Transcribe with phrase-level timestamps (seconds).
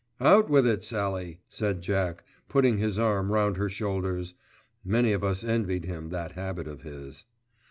[0.19, 4.33] "Out with it, Sallie," said Jack, putting his arm round her shoulders.
[4.83, 7.25] Many of us envied him that habit of his.